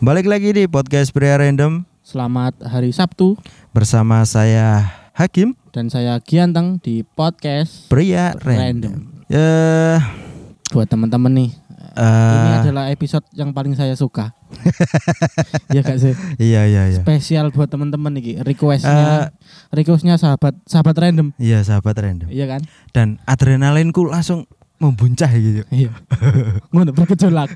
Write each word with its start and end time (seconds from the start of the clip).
Balik 0.00 0.26
lagi 0.26 0.50
di 0.50 0.64
podcast 0.64 1.12
Pria 1.12 1.36
Random 1.36 1.84
Selamat 2.00 2.56
hari 2.64 2.90
Sabtu 2.90 3.36
bersama 3.70 4.24
saya 4.24 4.88
Hakim 5.12 5.52
dan 5.70 5.86
saya 5.86 6.16
Gianteng 6.18 6.80
di 6.80 7.04
podcast 7.04 7.86
Pria 7.86 8.32
Random. 8.34 8.56
Random. 8.58 8.94
Ya, 9.28 10.00
Buat 10.70 10.88
teman-teman 10.88 11.30
nih, 11.30 11.50
eh, 11.94 12.34
ini 12.34 12.50
adalah 12.64 12.84
episode 12.88 13.22
yang 13.30 13.52
paling 13.52 13.74
saya 13.74 13.94
suka. 13.94 14.32
Iya 15.70 15.86
gak 15.86 15.98
sih? 16.02 16.14
iya 16.42 16.66
iya 16.66 16.82
iya. 16.90 16.98
Spesial 16.98 17.54
buat 17.54 17.70
teman-teman 17.70 18.10
nih, 18.10 18.40
Eh, 18.40 18.42
requestnya, 18.42 19.30
requestnya 19.70 20.18
sahabat 20.18 20.58
sahabat 20.66 20.96
random. 20.98 21.30
iya 21.38 21.62
sahabat 21.62 21.94
random. 21.94 22.26
Iya 22.26 22.46
kan? 22.48 22.62
Dan 22.90 23.06
adrenalinku 23.22 24.02
langsung 24.02 24.50
membuncah 24.80 25.28
gitu. 25.30 25.60
Iya. 25.68 25.92
Ngono 26.72 26.90
bergejolak. 26.90 27.52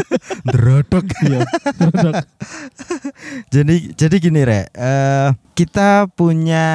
Drodok. 0.52 1.06
Iya. 1.22 1.46
Drodok. 1.78 2.14
jadi 3.48 3.76
jadi 3.94 4.16
gini 4.18 4.42
Rek, 4.42 4.66
eh 4.74 5.28
kita 5.54 6.10
punya 6.10 6.66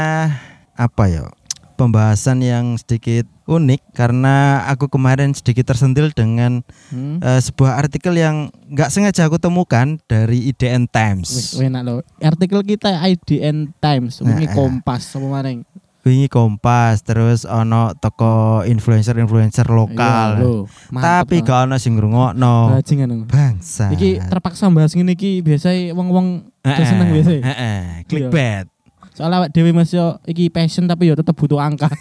apa 0.73 1.05
ya? 1.05 1.27
Pembahasan 1.75 2.43
yang 2.43 2.75
sedikit 2.75 3.23
unik 3.47 3.95
karena 3.95 4.67
aku 4.67 4.91
kemarin 4.91 5.31
sedikit 5.31 5.71
tersentil 5.71 6.11
dengan 6.11 6.59
Hmm. 6.91 7.19
eh, 7.19 7.39
sebuah 7.39 7.79
artikel 7.79 8.11
yang 8.13 8.51
nggak 8.67 8.91
sengaja 8.91 9.25
aku 9.25 9.39
temukan 9.39 9.95
dari 10.05 10.47
IDN 10.47 10.87
Times. 10.87 11.55
enak 11.55 11.81
loh. 11.81 11.99
Artikel 12.19 12.63
kita 12.63 12.99
IDN 13.01 13.71
Times, 13.77 14.19
ini 14.19 14.43
Nah, 14.43 14.51
Kompas 14.51 15.07
apa 15.15 15.27
maning. 15.29 15.63
Wingi 15.99 16.31
Kompas 16.31 17.03
terus 17.03 17.43
ono 17.43 17.91
toko 17.99 18.63
influencer-influencer 18.63 19.67
Iya, 19.67 19.75
lokal. 19.75 20.29
lho, 20.39 20.55
mantep 20.95 21.27
Tapi 21.27 21.35
gak 21.43 21.67
ono 21.67 21.75
sing 21.75 21.99
ngrungokno. 21.99 22.79
Bangsa. 23.27 23.91
Iki 23.91 24.23
terpaksa 24.31 24.71
bahas 24.71 24.95
ngene 24.95 25.19
iki 25.19 25.43
biasanya 25.43 25.91
wong-wong 25.91 26.47
udah 26.63 26.85
seneng 26.87 27.11
biasa. 27.11 27.31
heeh, 27.43 27.79
clickbait. 28.07 28.65
Soalnya 29.11 29.43
awak 29.43 29.51
dhewe 29.51 29.75
Mas 29.75 29.91
yo 29.91 30.15
iki 30.23 30.47
passion 30.47 30.87
tapi 30.87 31.11
yo 31.11 31.15
tetep 31.19 31.35
butuh 31.35 31.59
angka. 31.59 31.91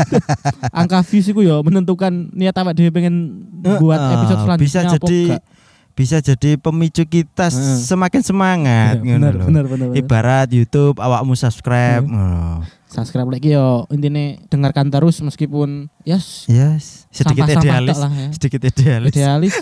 angka 0.80 1.06
views 1.06 1.30
iku 1.30 1.46
yo 1.46 1.62
menentukan 1.62 2.34
niat 2.34 2.58
awak 2.58 2.74
dhewe 2.74 2.90
pengen 2.90 3.46
buat 3.78 4.00
episode 4.18 4.40
selanjutnya 4.42 4.66
bisa 4.66 4.78
apa 4.82 4.90
jadi 4.98 5.20
enggak. 5.38 5.42
Bisa 6.00 6.16
jadi 6.18 6.56
pemicu 6.56 7.04
kita 7.04 7.46
Heeh. 7.46 7.76
semakin 7.84 8.24
semangat 8.24 8.96
ngono 8.98 9.20
bener, 9.20 9.34
bener, 9.36 9.64
bener, 9.68 9.88
bener. 9.92 9.94
Ibarat 9.94 10.48
YouTube 10.48 10.96
awakmu 10.96 11.36
subscribe. 11.36 12.00
Heeh. 12.00 12.08
ngono. 12.08 12.64
Subscribe 12.90 13.28
lagi 13.28 13.52
yo 13.52 13.86
intine 13.86 14.42
dengarkan 14.48 14.88
terus 14.88 15.20
meskipun 15.20 15.86
yes 16.02 16.48
Yes, 16.48 17.06
sedikit 17.08 17.46
sampah-sampah 17.46 17.62
idealis. 17.62 17.98
lah 18.00 18.10
ya. 18.10 18.28
Sedikit 18.32 18.60
idealis. 18.64 19.12
Idealis. 19.12 19.54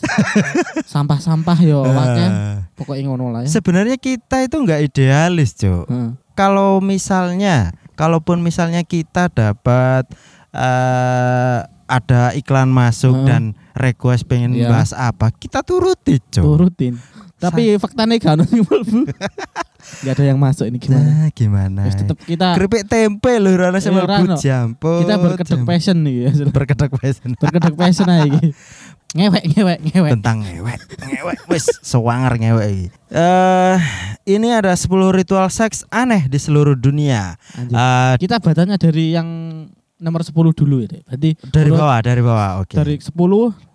Sampah-sampah 0.95 1.59
yo 1.61 1.83
waknya 1.85 2.29
pokoknya 2.73 3.05
ngono 3.05 3.29
lah 3.29 3.45
ya. 3.45 3.51
Sebenarnya 3.51 3.99
kita 3.99 4.41
itu 4.41 4.57
nggak 4.57 4.81
idealis, 4.87 5.53
Cuk. 5.59 5.85
Heeh. 5.85 6.11
kalau 6.33 6.79
misalnya 6.79 7.75
kalaupun 7.99 8.39
misalnya 8.41 8.81
kita 8.81 9.27
dapat 9.29 10.07
eh 10.55 11.61
ada 11.89 12.31
iklan 12.33 12.69
masuk 12.69 13.17
Heeh. 13.17 13.27
dan 13.27 13.43
request 13.73 14.25
pengen 14.25 14.53
Iya. 14.53 14.69
bahas 14.69 14.93
apa 14.93 15.33
kita 15.33 15.61
turuti 15.61 16.21
cok 16.21 16.45
Turutin. 16.45 16.95
Tapi 17.35 17.75
faktanya 17.77 18.15
gak 18.15 18.35
ono 18.35 18.45
mlebu. 18.45 19.07
Gak 20.05 20.13
ada 20.13 20.25
yang 20.27 20.37
masuk 20.37 20.67
ini 20.67 20.77
gimana? 20.77 21.01
nah 21.01 21.29
gimana 21.31 21.81
Terus 21.87 21.97
tetep 22.03 22.19
kita 22.21 22.53
keripik 22.53 22.85
tempe 22.85 23.31
lho 23.39 23.55
rana 23.55 23.79
sama 23.79 24.03
Iya, 24.03 24.11
Rano. 24.11 24.37
jamput 24.37 25.01
kita 25.01 25.15
berkedok 25.17 25.61
passion 25.65 25.97
nih 25.99 26.15
ya. 26.19 26.31
berkedok 26.47 26.91
passion 26.93 27.31
berkedok 27.35 27.75
passion 27.75 28.05
aja 28.07 28.27
iki. 28.27 28.53
Ngewek 29.17 29.41
ngewek 29.49 29.79
ngewek. 29.81 30.11
tentang 30.13 30.45
ngewek 30.45 30.77
ngewek 31.01 31.39
wis 31.49 31.65
sewanger 31.81 32.37
ngewek 32.37 32.67
iki. 32.69 32.87
eh 33.09 33.79
ini 34.29 34.53
ada 34.53 34.75
10 34.75 34.93
ritual 35.15 35.49
seks 35.49 35.89
aneh 35.89 36.27
di 36.27 36.37
seluruh 36.37 36.77
dunia 36.77 37.39
Anjir. 37.55 37.73
Eh, 37.73 38.15
Kita 38.21 38.37
bacanya 38.37 38.77
dari 38.77 39.15
yang 39.15 39.29
nomor 39.99 40.23
10 40.23 40.33
dulu 40.33 40.77
ya, 40.81 40.89
Dek. 40.89 41.03
Berarti 41.05 41.31
dari 41.51 41.69
urut 41.69 41.79
bawah 41.79 41.99
dari 42.01 42.23
bawah 42.23 42.51
oke 42.63 42.75
dari 42.75 42.95
10 42.97 43.15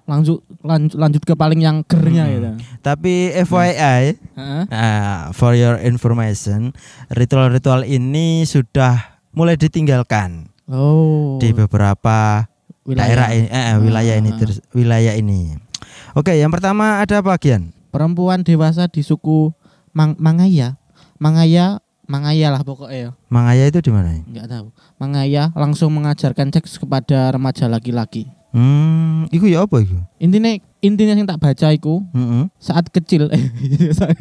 lanjut 0.04 0.40
lanjut 0.60 0.96
lanjut 0.96 1.24
ke 1.24 1.34
paling 1.34 1.60
yang 1.60 1.80
gernya 1.84 2.28
Hmm. 2.28 2.34
gitu. 2.34 2.50
tapi 2.80 3.32
FYI 3.34 4.02
Heeh. 4.36 4.64
Nah, 4.68 5.32
for 5.32 5.54
your 5.54 5.80
information, 5.80 6.76
ritual-ritual 7.08 7.84
ini 7.84 8.44
sudah 8.44 9.00
mulai 9.32 9.56
ditinggalkan 9.56 10.52
Oh. 10.66 11.40
di 11.40 11.52
beberapa 11.52 12.48
daerah 12.86 13.32
ini, 13.32 13.48
eh, 13.48 13.64
eh, 13.72 13.78
wilayah 13.80 14.16
ini, 14.16 14.30
Ah. 14.30 14.38
terus 14.38 14.60
wilayah 14.72 15.16
ini. 15.16 15.56
Oke, 16.14 16.36
yang 16.36 16.52
pertama 16.52 17.00
ada 17.00 17.20
bagian. 17.20 17.72
Perempuan 17.88 18.42
dewasa 18.42 18.88
di 18.88 19.00
suku 19.00 19.56
Mang 19.92 20.20
Mangaya. 20.20 20.76
Mangaya 21.16 21.80
Mangaya 22.04 22.52
lah 22.52 22.62
pokoknya 22.62 22.98
ya. 22.98 23.10
Mangaya 23.28 23.64
itu 23.66 23.80
di 23.80 23.88
mana? 23.88 24.12
Enggak 24.20 24.48
tahu. 24.48 24.68
Mangaya 24.96 25.50
langsung 25.54 25.90
mengajarkan 25.90 26.50
seks 26.50 26.76
kepada 26.76 27.32
remaja 27.32 27.66
laki-laki. 27.66 28.28
Hmm, 28.52 29.26
iku 29.28 29.48
ya 29.48 29.64
apa 29.64 29.80
iku? 29.80 29.98
Intinya 30.18 30.54
intinya 30.78 31.16
yang 31.16 31.26
tak 31.26 31.40
baca 31.40 31.68
iku 31.70 32.06
Heeh. 32.12 32.46
saat 32.56 32.86
kecil 32.88 33.32
saat 33.98 34.14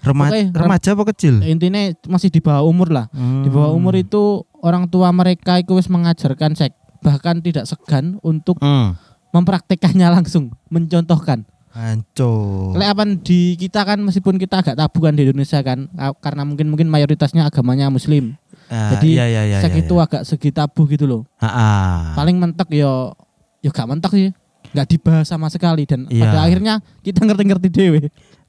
Rema- 0.00 0.26
Pokoknya 0.26 0.50
rem- 0.50 0.54
remaja 0.56 0.88
apa 0.92 1.04
kecil? 1.06 1.38
intinya 1.42 1.78
masih 2.04 2.26
di 2.26 2.40
bawah 2.40 2.64
umur 2.64 2.88
lah 2.88 3.06
Hmm. 3.08 3.42
di 3.42 3.48
bawah 3.48 3.70
umur 3.70 3.94
itu 3.94 4.42
orang 4.58 4.86
tua 4.86 5.12
mereka 5.12 5.58
itu 5.58 5.74
wis 5.74 5.86
mengajarkan 5.86 6.54
seks 6.54 6.74
bahkan 6.98 7.38
tidak 7.38 7.66
segan 7.66 8.18
untuk 8.20 8.58
Hmm. 8.58 8.98
mempraktekannya 9.30 10.10
langsung 10.10 10.50
mencontohkan 10.68 11.46
Hancur. 11.78 12.74
Lek 12.74 12.88
apa 12.88 13.02
di 13.16 13.54
kita 13.54 13.80
kan 13.82 13.98
meskipun 14.00 14.34
kita 14.34 14.58
agak 14.58 14.74
tabu 14.74 14.98
kan 14.98 15.14
di 15.14 15.22
Indonesia 15.22 15.62
kan 15.62 15.86
ka- 15.88 16.18
karena 16.20 16.42
mungkin 16.42 16.66
mungkin 16.66 16.86
mayoritasnya 16.86 17.44
agamanya 17.44 17.86
muslim 17.88 18.34
Ah, 18.66 18.92
jadi 18.92 19.08
iya, 19.08 19.24
iya, 19.26 19.42
iya, 19.46 19.58
seks 19.58 19.72
iya, 19.72 19.82
itu 19.82 19.94
iya. 19.94 20.04
agak 20.04 20.22
segi 20.22 20.50
tabu 20.50 20.84
gitu 20.84 21.06
loh 21.06 21.22
Ah, 21.38 21.46
ah. 21.48 21.96
paling 22.12 22.36
mentok 22.36 22.68
yo 22.70 23.14
yo 23.60 23.70
gak 23.70 23.86
mentok 23.86 24.12
sih 24.12 24.28
nggak 24.68 24.86
dibahas 24.86 25.24
sama 25.24 25.48
sekali 25.48 25.82
dan 25.82 26.04
Iya. 26.04 26.20
pada 26.20 26.38
akhirnya 26.42 26.74
kita 27.00 27.22
ngerti-ngerti 27.22 27.68
dewe 27.70 28.00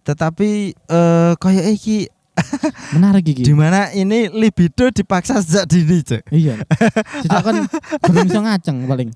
Tetapi 0.01 0.49
eh 0.75 1.33
kayak 1.35 1.65
iki 1.71 2.09
menarik 2.95 3.23
di 3.25 3.33
gigi 3.43 3.53
mana 3.53 3.91
ini 3.93 4.29
libido 4.31 4.89
dipaksa 4.89 5.41
sejak 5.43 5.65
dini, 5.69 6.01
Cuk. 6.01 6.21
iya. 6.33 6.55
Sejak 7.23 7.41
kan 7.43 7.55
gurung 8.07 8.27
iso 8.27 8.39
ngaceng 8.41 8.77
paling. 8.89 9.09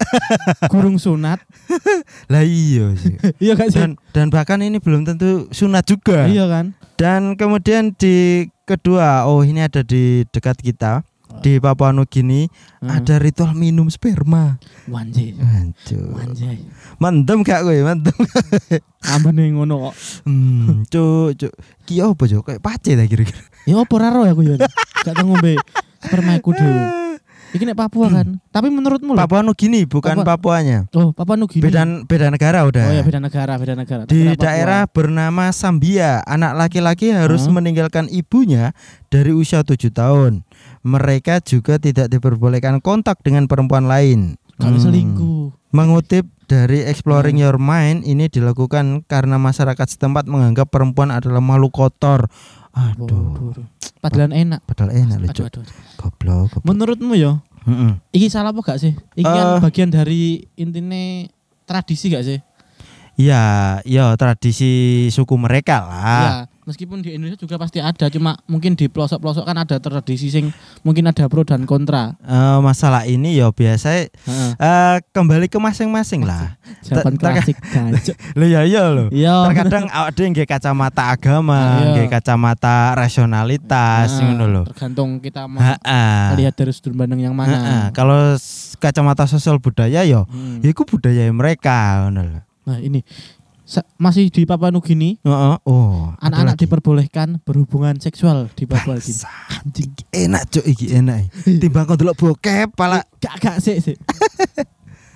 Gurung 0.69 0.97
sunat. 1.01 1.39
Lah 2.31 2.43
iya 2.43 2.93
sih. 2.97 3.15
iya 3.45 3.53
sih 3.57 3.73
dan 3.73 3.97
dan 4.11 4.27
bahkan 4.29 4.61
ini 4.61 4.77
belum 4.77 5.07
tentu 5.07 5.47
sunat 5.49 5.83
juga. 5.87 6.25
iya 6.29 6.45
kan? 6.45 6.75
Dan 6.93 7.35
kemudian 7.35 7.91
di 7.97 8.47
kedua, 8.63 9.27
oh 9.27 9.43
ini 9.43 9.65
ada 9.65 9.83
di 9.83 10.23
dekat 10.31 10.61
kita 10.61 11.03
di 11.39 11.57
Papua 11.57 11.89
Nugini 11.89 12.45
Hmm. 12.77 12.91
ada 12.91 13.15
ritual 13.15 13.53
minum 13.53 13.87
sperma. 13.87 14.59
wanjay 14.85 15.33
Hancur. 15.33 16.13
wanjay 16.13 16.59
Mendem 16.97 17.39
gak 17.41 17.63
kowe, 17.63 17.77
mendem. 17.81 18.17
ambane 19.01 19.43
ngono 19.49 19.89
kok 19.89 19.95
Hmm, 20.23 20.83
cuk, 20.85 21.33
cuk. 21.33 21.53
Ki 21.83 21.99
apa 21.99 22.23
cuk? 22.23 22.43
Kayak 22.43 22.61
pace 22.61 22.91
ta 22.93 23.03
kira-kira. 23.03 23.39
ya 23.63 23.79
apa 23.79 23.95
raro 23.95 24.21
ya 24.21 24.31
aku 24.31 24.43
ya 24.43 24.55
gak 25.01 25.13
tau 25.13 25.23
ngombe 25.25 25.55
sperma 25.97 26.35
aku 26.35 26.51
dhewe 26.51 26.83
iki 27.53 27.63
nek 27.63 27.77
Papua 27.77 28.09
kan 28.09 28.27
tapi 28.49 28.67
menurutmu 28.67 29.13
lho 29.13 29.19
Papua 29.19 29.39
Nugini 29.39 29.85
bukan 29.85 30.19
Papua- 30.19 30.57
Papuanya. 30.57 30.89
oh 30.91 31.13
Papua 31.13 31.37
Nugini 31.37 31.61
Beda 31.61 31.85
beda 32.03 32.27
negara 32.27 32.65
udah. 32.65 32.83
oh 32.83 32.93
ya 32.93 32.99
beda 33.01 33.19
negara 33.21 33.53
beda 33.55 33.73
negara 33.73 34.01
Di 34.03 34.25
Papua. 34.27 34.41
daerah 34.41 34.81
bernama 34.85 35.47
Sambia, 35.49 36.19
anak 36.23 36.57
laki-laki 36.57 37.13
harus 37.13 37.45
Hah? 37.45 37.53
meninggalkan 37.53 38.09
ibunya 38.09 38.73
dari 39.07 39.31
usia 39.31 39.61
tujuh 39.61 39.93
tahun. 39.93 40.41
Mereka 40.83 41.39
juga 41.41 41.79
tidak 41.79 42.07
diperbolehkan 42.07 42.79
kontak 42.79 43.23
dengan 43.23 43.47
perempuan 43.47 43.87
lain. 43.87 44.35
kalau 44.53 44.77
Hmm. 44.77 44.85
selingkuh 44.85 45.43
Mengutip 45.73 46.29
dari 46.45 46.85
Exploring 46.85 47.41
Hmm. 47.41 47.43
Your 47.43 47.57
Mind, 47.57 48.05
ini 48.05 48.29
dilakukan 48.29 49.01
karena 49.03 49.41
masyarakat 49.41 49.87
setempat 49.89 50.29
menganggap 50.29 50.69
perempuan 50.69 51.09
adalah 51.09 51.41
makhluk 51.41 51.73
kotor. 51.73 52.29
Aduh, 52.69 53.57
padahal 53.97 54.29
enak 54.29 54.61
padahal 54.63 54.91
enak 54.91 55.17
loh, 55.19 55.29
aduh, 55.29 55.45
aduh, 55.45 55.61
aduh. 55.61 55.75
Goblok. 55.95 56.49
goblok. 56.53 56.63
menurutmu 56.65 57.13
ya 57.13 57.39
Mm-mm. 57.63 58.01
iki 58.11 58.27
salah 58.27 58.49
apa 58.49 58.59
gak 58.59 58.81
sih 58.81 58.93
iki 59.13 59.23
kan 59.23 59.61
bagian 59.61 59.87
dari 59.87 60.43
intine 60.53 61.29
tradisi 61.63 62.11
gak 62.11 62.25
sih 62.25 62.39
Ya, 63.13 63.77
ya 63.85 64.17
tradisi 64.17 65.05
suku 65.07 65.37
mereka 65.37 65.85
lah. 65.85 66.01
ya 66.17 66.31
meskipun 66.63 66.99
di 66.99 67.11
Indonesia 67.11 67.35
juga 67.35 67.55
pasti 67.55 67.77
ada 67.77 68.07
cuma 68.07 68.39
mungkin 68.45 68.73
di 68.73 68.87
pelosok-pelosok 68.87 69.43
kan 69.43 69.57
ada 69.57 69.77
tradisi 69.77 70.27
sing 70.27 70.49
mungkin 70.81 71.05
ada 71.05 71.27
pro 71.27 71.41
dan 71.41 71.63
kontra 71.63 72.15
Eh, 72.19 72.59
masalah 72.59 73.03
ini 73.03 73.35
ya 73.35 73.49
biasa 73.49 73.89
eh, 73.99 74.09
kembali 75.07 75.45
ke 75.45 75.57
masing-masing 75.57 76.23
lah. 76.23 76.55
jawaban 76.81 77.15
klasik 77.15 77.59
Lo 78.33 78.45
ya 78.49 78.63
iya 78.63 78.87
lo. 78.87 79.07
iya 79.09 79.43
Terkadang 79.45 79.87
awak 79.87 80.11
dhewe 80.13 80.27
nggak 80.29 80.47
kacamata 80.49 81.03
agama, 81.09 81.59
Iya. 81.77 81.87
nggak 81.93 82.09
kacamata 82.13 82.75
rasionalitas 82.93 84.09
Heeh, 84.13 84.25
ngono 84.25 84.45
lho. 84.45 84.63
tergantung 84.65 85.19
kita 85.19 85.45
mau 85.45 85.59
lihat 86.33 86.53
dari 86.53 86.71
sudut 86.71 86.93
pandang 86.93 87.19
yang 87.19 87.33
mana 87.33 87.91
Kalau 87.91 88.35
kacamata 88.77 89.25
sosial 89.25 89.57
budaya 89.57 90.01
ya 90.01 90.23
Hmm. 90.23 90.59
ya 90.59 90.69
iku 90.69 90.83
budaya 90.83 91.27
mereka 91.29 91.75
ngono 92.03 92.41
nah 92.63 92.79
ini 92.79 93.03
masih 93.95 94.27
di 94.27 94.43
Papua 94.43 94.69
Nugini. 94.69 95.15
Oh, 95.23 96.11
ada 96.15 96.27
anak-anak 96.43 96.55
diperbolehkan 96.59 97.39
berhubungan 97.41 97.95
seksual 97.95 98.51
di 98.51 98.67
Papua 98.67 98.99
gini. 98.99 99.15
Bangsat. 99.15 99.63
Anjing. 99.63 99.91
Enak 100.11 100.43
cuk 100.49 100.65
iki 100.65 100.85
enak. 100.91 101.31
Timbang 101.47 101.85
kau 101.85 101.95
delok 101.95 102.15
bokep 102.15 102.75
pala. 102.75 102.99
Gak 103.17 103.35
gak 103.39 103.57
sik 103.59 103.79
sik. 103.81 103.97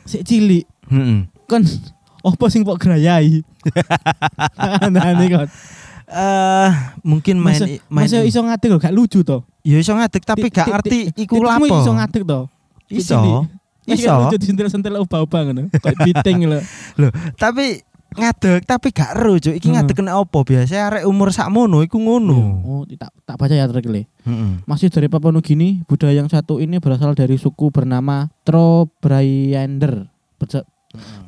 Sik 0.08 0.24
cilik 0.24 0.64
Heeh. 0.88 1.28
kon 1.44 1.68
opo 2.24 2.48
sing 2.48 2.64
mbok 2.64 2.80
grayai. 2.80 3.44
Nah 4.88 5.12
ini 5.12 5.26
kon. 5.28 5.48
Eh 6.08 6.70
mungkin 7.04 7.36
main 7.36 7.60
Masa, 7.60 7.66
main 7.92 8.08
masa 8.08 8.24
iso 8.24 8.40
ngadeg 8.40 8.72
lho, 8.72 8.80
gak 8.80 8.96
lucu 8.96 9.20
to. 9.20 9.44
ya 9.60 9.76
iso 9.76 9.92
ngadeg 9.92 10.24
tapi 10.24 10.48
gak 10.48 10.64
ti- 10.64 10.72
ngerti 10.72 10.90
ti- 11.12 11.28
iku 11.28 11.44
titikmu 11.44 11.68
lapo. 11.68 11.76
iso 11.84 11.92
ngadeg 11.92 12.24
to. 12.24 12.40
Iso. 12.88 13.20
Iya 13.84 13.96
Iso. 14.00 14.08
kan 14.08 14.20
lucu 14.32 14.38
disentil-sentil 14.40 14.96
ubah-ubah 14.96 15.40
ngono. 15.44 15.62
Kayak 15.76 15.98
biting 16.08 16.40
lho. 16.48 16.60
Loh, 17.04 17.12
tapi 17.36 17.84
ngadeg 18.15 18.63
tapi 18.63 18.95
gak 18.95 19.19
ero 19.19 19.36
cuk. 19.36 19.56
Iki 19.57 19.68
Hmm. 19.68 19.75
ngadeg 19.75 19.95
kena 19.98 20.15
opo 20.15 20.42
biasa 20.42 20.74
arek 20.88 21.04
umur 21.04 21.36
sakmono 21.36 21.83
iku 21.83 22.00
ngono. 22.00 22.39
Oh, 22.63 22.81
tak 22.88 23.12
tak 23.27 23.36
baca 23.36 23.54
ya 23.54 23.68
artikelnya. 23.68 24.07
Heeh. 24.24 24.51
Masih 24.63 24.88
dari 24.88 25.12
Papua 25.12 25.36
Nugini, 25.36 25.83
budaya 25.83 26.15
yang 26.15 26.31
satu 26.31 26.63
ini 26.63 26.80
berasal 26.80 27.12
dari 27.13 27.36
suku 27.36 27.68
bernama 27.74 28.31
Trobriander. 28.48 30.07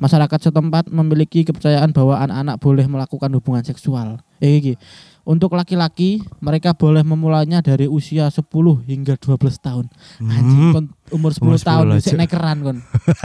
Masyarakat 0.00 0.50
setempat 0.50 0.88
memiliki 0.88 1.44
kepercayaan 1.44 1.92
bahwa 1.92 2.16
anak-anak 2.18 2.56
boleh 2.58 2.86
melakukan 2.88 3.30
hubungan 3.36 3.62
seksual. 3.62 4.18
Eh, 4.40 4.56
iki. 4.58 4.74
Untuk 5.22 5.52
laki-laki, 5.52 6.20
mereka 6.38 6.72
boleh 6.72 7.00
memulainya 7.00 7.60
dari 7.60 7.84
usia 7.84 8.26
10 8.26 8.40
hingga 8.82 9.14
12 9.14 9.36
tahun. 9.56 9.86
Anjing, 10.18 10.60
Hmm. 10.60 10.72
kon 10.72 10.84
umur 11.12 11.30
10 11.30 11.44
Umur 11.44 11.60
tahun 11.60 11.84
10 11.92 12.00
sik 12.00 12.10
aja. 12.10 12.18
nekeran 12.18 12.58
kon. 12.60 12.78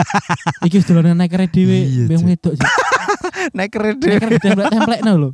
iki 0.67 0.77
sedolanan 0.79 1.17
nekere 1.17 1.47
dhewe, 1.47 1.79
Iya, 1.79 2.03
mbeng 2.05 2.23
wedok 2.25 2.53
sih. 2.53 2.67
Nek 3.51 3.67
kredit 3.69 4.09
Neker 4.11 4.31
templek-templekno 4.37 5.11
lho. 5.15 5.29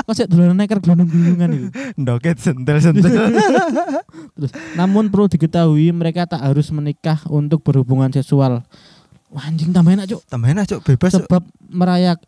Kok 0.00 0.14
sik 0.14 0.28
dolanan 0.28 0.56
neker 0.56 0.80
glundung-glundungan 0.80 1.50
iki. 1.52 1.66
ndoket 2.00 2.36
sentel-sentel. 2.40 3.12
Terus, 4.34 4.50
namun 4.74 5.12
perlu 5.12 5.28
diketahui 5.28 5.92
mereka 5.92 6.24
tak 6.24 6.40
harus 6.40 6.70
menikah 6.70 7.20
untuk 7.28 7.60
berhubungan 7.60 8.08
seksual. 8.08 8.64
Wah, 9.30 9.46
anjing 9.46 9.70
tambah 9.70 9.94
enak, 9.94 10.10
Cuk. 10.10 10.20
Tambah 10.26 10.48
enak 10.48 10.64
cuk 10.66 10.80
bebas. 10.82 11.14
Cuk. 11.14 11.22
Sebab 11.22 11.42
merayak 11.70 12.18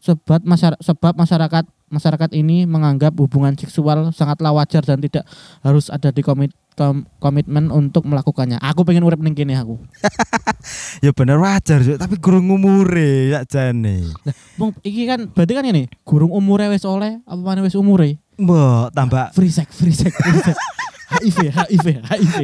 sebab 0.00 0.40
masyarakat 0.44 0.80
sebab 0.80 1.12
masyarakat 1.16 1.64
masyarakat 1.90 2.30
ini 2.32 2.64
menganggap 2.64 3.12
hubungan 3.18 3.52
seksual 3.58 4.14
sangatlah 4.14 4.54
wajar 4.54 4.80
dan 4.86 5.02
tidak 5.02 5.26
harus 5.60 5.90
ada 5.92 6.08
di 6.14 6.22
komit 6.24 6.54
kom- 6.78 7.04
komitmen 7.18 7.68
untuk 7.68 8.06
melakukannya. 8.06 8.56
Aku 8.62 8.86
pengen 8.86 9.04
urip 9.04 9.20
ning 9.20 9.36
kene 9.36 9.58
aku. 9.58 9.76
Ya 11.00 11.16
bener 11.16 11.40
wajar 11.40 11.80
cuk, 11.80 11.96
tapi 11.96 12.20
gurung 12.20 12.52
umure 12.52 13.32
ya 13.32 13.40
jane. 13.48 14.04
Wong 14.60 14.76
iki 14.84 15.08
kan 15.08 15.32
berarti 15.32 15.56
kan 15.56 15.64
ini 15.64 15.88
gurung 16.04 16.28
umure 16.28 16.68
wis 16.68 16.84
oleh 16.84 17.24
apa 17.24 17.40
mana 17.40 17.64
wis 17.64 17.72
umure? 17.72 18.20
Mbok 18.36 18.92
tambah 18.92 19.32
Free 19.32 19.48
sex, 19.48 19.72
free 19.72 19.96
sex, 19.96 20.12
free 20.12 20.40
sex. 20.44 20.56
HIV, 21.10 21.38
HIV, 21.50 21.86
HIV. 22.06 22.36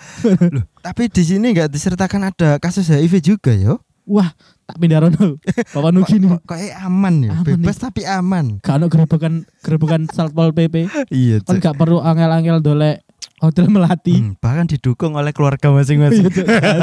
Loh, 0.54 0.64
tapi 0.78 1.10
di 1.10 1.22
sini 1.26 1.50
nggak 1.50 1.72
disertakan 1.72 2.30
ada 2.30 2.60
kasus 2.62 2.86
HIV 2.86 3.18
juga 3.18 3.50
yo. 3.50 3.82
Wah, 4.04 4.34
tak 4.64 4.76
pindah 4.76 4.98
rono. 5.00 5.38
Bapak 5.74 5.90
Nugini. 5.90 6.26
Kok 6.28 6.42
kayak 6.44 6.74
aman 6.80 7.14
ya, 7.22 7.30
Aman 7.32 7.44
bebas 7.44 7.76
tapi 7.76 8.02
aman. 8.02 8.58
Gak 8.58 8.76
ono 8.76 8.86
gerobokan 8.86 9.34
gerobokan 9.60 10.06
Satpol 10.06 10.50
PP. 10.50 10.90
Iya, 11.08 11.38
Kan 11.40 11.58
gak 11.58 11.78
perlu 11.78 11.98
angel-angel 11.98 12.58
dolek 12.58 13.06
hotel 13.38 13.66
melati. 13.66 14.18
Hmm, 14.18 14.34
bahkan 14.36 14.66
didukung 14.66 15.14
oleh 15.14 15.30
keluarga 15.30 15.70
Iya, 15.70 15.76
masing-masing. 15.76 16.26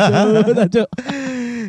Aduh. 0.64 0.88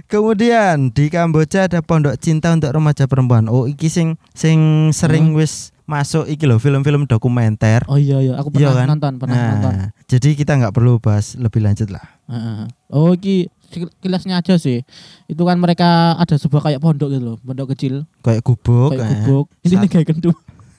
Kemudian 0.06 0.90
di 0.90 1.06
Kamboja 1.06 1.66
ada 1.66 1.80
pondok 1.80 2.16
cinta 2.16 2.50
untuk 2.50 2.70
remaja 2.70 3.04
perempuan. 3.04 3.46
Oh, 3.46 3.66
iki 3.66 3.86
sing 3.86 4.16
sing 4.32 4.58
sering 4.90 5.34
wis 5.34 5.70
masuk 5.84 6.26
iki 6.26 6.46
loh 6.46 6.58
film-film 6.58 7.04
dokumenter. 7.04 7.82
Oh 7.86 7.94
iya 7.94 8.18
iya, 8.18 8.34
aku 8.34 8.54
Iya 8.54 8.70
pernah 8.70 8.74
kan? 8.74 8.86
nonton, 8.88 9.12
pernah 9.18 9.34
Nah, 9.34 9.46
nonton. 9.52 9.74
jadi 10.06 10.28
kita 10.34 10.52
nggak 10.56 10.74
perlu 10.74 10.98
bahas 10.98 11.34
lebih 11.34 11.62
lanjut 11.62 11.90
lah. 11.90 12.02
Heeh. 12.26 12.70
Oh 12.88 13.12
iki 13.12 13.50
sek- 13.70 13.94
kilasnya 13.98 14.36
aja 14.36 14.58
sih. 14.58 14.82
Itu 15.24 15.46
kan 15.46 15.56
mereka 15.56 16.14
ada 16.14 16.34
sebuah 16.34 16.60
kayak 16.60 16.80
pondok 16.82 17.08
gitu 17.08 17.24
loh, 17.24 17.36
pondok 17.40 17.72
kecil, 17.72 18.04
Kayak 18.20 18.42
gubuk, 18.42 18.92
kayak 18.92 19.00
eh. 19.00 19.10
gubuk. 19.22 19.46
Ini 19.64 19.86
kayak 19.86 20.06
kentu. 20.10 20.30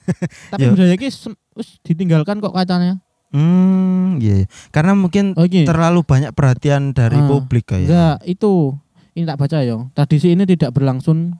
Tapi 0.52 0.66
budaya 0.68 0.94
wis 0.94 1.68
ditinggalkan 1.82 2.38
kok 2.38 2.52
katanya. 2.52 3.00
Hmm, 3.32 4.20
iya. 4.20 4.44
iya. 4.44 4.46
Karena 4.68 4.92
mungkin 4.92 5.32
Oh 5.40 5.48
iki. 5.48 5.64
terlalu 5.64 6.04
banyak 6.04 6.36
perhatian 6.36 6.92
dari 6.92 7.16
Ah, 7.16 7.24
publik 7.24 7.64
kayak. 7.64 7.88
Enggak, 7.88 8.16
itu 8.28 8.76
ini 9.16 9.24
tak 9.24 9.38
baca 9.40 9.58
ya. 9.64 9.76
Tradisi 9.96 10.36
ini 10.36 10.44
tidak 10.44 10.76
berlangsung 10.76 11.32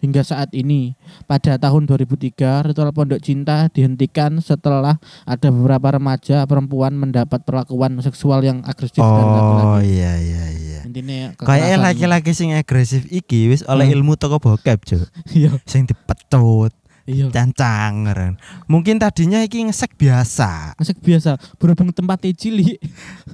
hingga 0.00 0.20
saat 0.20 0.50
ini. 0.50 0.96
Pada 1.24 1.54
tahun 1.54 1.84
2003, 1.84 2.34
ritual 2.64 2.90
pondok 2.90 3.20
cinta 3.20 3.68
dihentikan 3.68 4.40
setelah 4.40 4.96
ada 5.22 5.48
beberapa 5.48 5.92
remaja 5.92 6.42
perempuan 6.42 6.92
mendapat 6.92 7.40
perlakuan 7.40 7.96
seksual 7.98 8.40
yang 8.40 8.60
agresif 8.62 8.98
dan 8.98 9.06
Oh 9.06 9.28
laki-laki. 9.78 9.92
iya 9.92 10.12
iya 10.16 10.44
iya. 10.50 10.80
Intinya 10.82 11.36
Kayak 11.36 11.78
laki-laki 11.78 12.32
sing 12.32 12.50
agresif 12.50 13.04
iki 13.06 13.46
wis 13.46 13.62
oleh 13.62 13.84
Hmm. 13.84 13.96
ilmu 13.96 14.16
toko 14.16 14.36
bokep, 14.36 14.78
Cuk. 14.82 15.06
Iya, 15.30 15.54
Sing 15.62 15.84
dipecut, 15.84 16.72
iya. 17.04 17.28
cancang 17.28 18.04
ngeren. 18.04 18.34
Mungkin 18.66 18.96
tadinya 18.96 19.40
iki 19.40 19.62
ngesek 19.62 19.94
biasa. 19.94 20.74
Ngesek 20.74 20.98
biasa, 20.98 21.30
berhubung 21.56 21.90
tempatnya 21.90 22.32
cilik. 22.32 22.80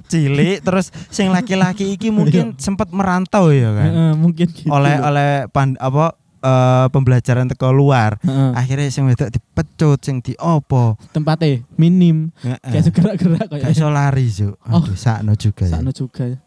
Cilik 0.05 0.61
terus 0.65 0.89
sing 1.07 1.29
laki-laki 1.29 1.89
iki 1.89 2.09
mungkin 2.09 2.53
sempat 2.57 2.91
merantau 2.91 3.49
ya 3.49 3.71
kan. 3.71 3.87
Heeh, 3.87 4.11
mungkin 4.13 4.47
gitu. 4.47 4.67
Oleh 4.67 4.99
oleh 4.99 5.29
pan, 5.47 5.73
apa 5.77 6.13
eh, 6.39 6.85
pembelajaran 6.89 7.47
teko 7.47 7.69
luar. 7.69 8.17
Heeh, 8.21 8.51
Akhirnya 8.53 8.87
sing 8.87 9.05
wedok 9.05 9.29
dipecut, 9.29 9.99
sing 9.99 10.19
diopo. 10.19 10.95
tempatnya 11.11 11.61
minim, 11.75 12.29
Heeh. 12.39 12.57
kayak 12.61 12.91
gerak-gerak 12.91 13.45
Gak 13.45 13.59
kayak 13.59 13.73
iso 13.73 13.87
lari, 13.87 14.25
Cuk. 14.27 14.55
Oh. 14.65 14.83
Sakno 14.93 15.33
juga 15.33 15.65
ya. 15.65 15.77
Sakno 15.77 15.91
juga. 15.91 16.37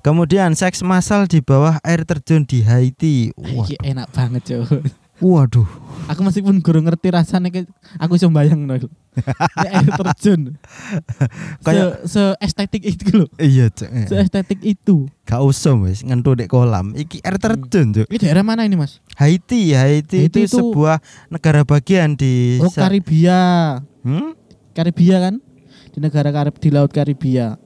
Kemudian 0.00 0.50
seks 0.52 0.82
massal 0.82 1.24
di 1.24 1.38
bawah 1.38 1.78
air 1.80 2.02
terjun 2.02 2.42
di 2.42 2.60
Haiti. 2.60 3.30
Wah, 3.36 3.62
Iki 3.62 3.76
enak 3.80 4.10
banget, 4.10 4.42
Cuk. 4.44 4.66
waduh. 5.20 5.68
Aku 6.08 6.24
meskipun 6.24 6.58
gurung 6.58 6.88
ngerti 6.88 7.12
rasanya 7.12 7.52
kayak 7.52 7.68
aku 7.94 8.16
iso 8.16 8.26
bayang. 8.32 8.64
Ini 8.66 8.88
air 9.68 9.86
terjun. 9.92 10.56
Kayak- 11.66 12.02
se, 12.02 12.10
se 12.10 12.22
estetik 12.40 12.82
itu 12.82 13.04
loh. 13.14 13.28
Iya, 13.36 13.68
Cuk. 13.68 13.90
Se 14.08 14.14
estetik 14.16 14.58
itu. 14.64 15.06
Gak 15.22 15.38
usah 15.38 15.76
wis 15.78 16.02
ngentu 16.02 16.34
di 16.34 16.48
kolam. 16.48 16.96
Iki 16.96 17.22
air 17.22 17.36
terjun, 17.36 17.86
Cuk. 17.92 18.06
Ini 18.08 18.18
daerah 18.18 18.42
mana 18.42 18.64
ini, 18.64 18.74
Mas? 18.74 18.98
Haiti, 19.20 19.76
Haiti, 19.76 20.24
Haiti 20.24 20.26
itu, 20.26 20.38
itu- 20.48 20.56
sebuah 20.56 21.04
negara 21.28 21.60
bagian 21.68 22.16
di 22.16 22.56
Oh, 22.56 22.72
Karibia. 22.72 23.76
Hmm? 24.00 24.32
Karibia 24.72 25.20
kan? 25.20 25.44
Di 25.92 25.98
negara 26.00 26.32
Karib 26.32 26.56
di 26.56 26.72
Laut 26.72 26.88
Karibia. 26.88 27.60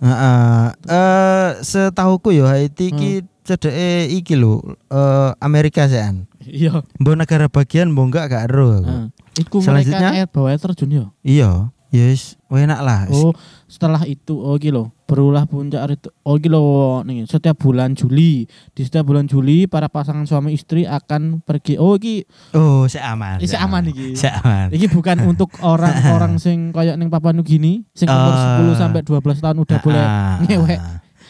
Heeh. 0.00 0.66
Eh 0.88 1.48
setahuku 1.60 2.32
ya 2.32 2.48
Haiti 2.56 2.88
Hmm. 2.92 3.28
cedeke 3.44 4.08
iki 4.10 4.34
lho, 4.34 4.58
eh 4.88 5.30
Amerika 5.38 5.84
sean. 5.86 6.24
Iya. 6.42 6.80
Mbok 6.98 7.16
negara 7.16 7.46
bagian 7.52 7.92
mbok 7.92 8.06
enggak 8.08 8.24
gak 8.32 8.44
ero 8.48 8.80
aku. 8.80 8.94
Iku 9.36 9.56
Selanjutnya? 9.60 10.00
mereka 10.00 10.16
air 10.16 10.28
bawah 10.32 10.48
air 10.48 10.60
terjun 10.60 10.90
ya. 10.90 11.04
Iya, 11.20 11.50
yes, 11.92 12.40
enak 12.48 12.80
lah. 12.80 13.04
Oh, 13.12 13.36
setelah 13.68 14.00
itu 14.08 14.32
oh 14.32 14.56
lho, 14.56 14.95
berulah 15.06 15.46
puncak 15.46 15.86
itu. 15.88 16.10
Oh 16.22 16.34
lho 16.36 16.66
nih, 17.02 17.24
setiap 17.24 17.56
bulan 17.56 17.94
Juli. 17.94 18.44
Di 18.74 18.82
setiap 18.82 19.06
bulan 19.06 19.24
Juli 19.24 19.64
para 19.64 19.86
pasangan 19.86 20.26
suami 20.26 20.52
istri 20.52 20.82
akan 20.82 21.40
pergi. 21.40 21.78
Oh 21.78 21.94
iki 21.94 22.26
Oh, 22.52 22.84
sik 22.84 23.00
aman. 23.00 23.38
Ini 23.38 23.46
sik 23.46 23.62
aman 23.62 23.82
iki. 23.86 24.18
Sik 24.18 24.34
aman. 24.42 24.66
Iki 24.68 24.86
bukan 24.90 25.16
untuk 25.30 25.54
orang-orang 25.62 26.36
sing 26.36 26.74
kayak 26.74 26.98
ning 26.98 27.06
Papua 27.06 27.30
Nugini 27.30 27.86
sing 27.94 28.10
umur 28.10 28.34
Ah. 28.34 28.58
10 28.58 28.74
sampai 28.76 29.00
12 29.00 29.38
tahun 29.38 29.56
udah 29.62 29.78
boleh 29.80 30.02
Ah, 30.02 30.36
ngewek. 30.42 30.78